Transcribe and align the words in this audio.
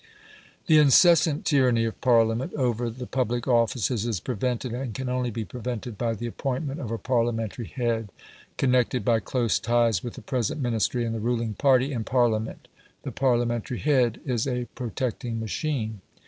The 0.65 0.79
incessant 0.79 1.45
tyranny 1.45 1.85
of 1.85 2.01
Parliament 2.01 2.55
over 2.55 2.89
the 2.89 3.05
public 3.05 3.47
offices 3.47 4.03
is 4.03 4.19
prevented 4.19 4.71
and 4.73 4.95
can 4.95 5.09
only 5.09 5.29
be 5.29 5.45
prevented 5.45 5.95
by 5.95 6.15
the 6.15 6.25
appointment 6.25 6.79
of 6.79 6.89
a 6.89 6.97
Parliamentary 6.97 7.67
head, 7.67 8.09
connected 8.57 9.05
by 9.05 9.19
close 9.19 9.59
ties 9.59 10.03
with 10.03 10.15
the 10.15 10.23
present 10.23 10.59
Ministry 10.59 11.05
and 11.05 11.13
the 11.13 11.19
ruling 11.19 11.53
party 11.53 11.93
in 11.93 12.03
Parliament 12.03 12.67
The 13.03 13.11
Parliamentary 13.11 13.77
head 13.77 14.19
is 14.25 14.47
a 14.47 14.65
protecting 14.73 15.39
machine. 15.39 16.01